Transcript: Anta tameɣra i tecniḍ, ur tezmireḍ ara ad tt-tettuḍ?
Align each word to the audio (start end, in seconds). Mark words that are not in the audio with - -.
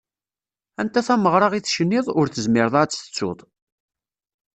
Anta 0.81 1.01
tameɣra 1.07 1.47
i 1.59 1.61
tecniḍ, 1.61 2.05
ur 2.19 2.27
tezmireḍ 2.27 2.75
ara 2.75 2.83
ad 2.85 2.89
tt-tettuḍ? 2.91 3.39